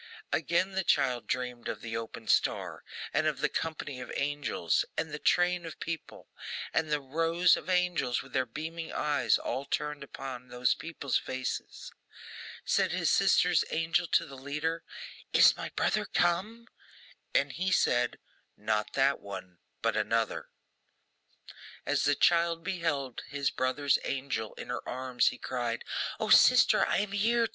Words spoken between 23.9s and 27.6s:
angel in her arms, he cried, 'O, sister, I am here!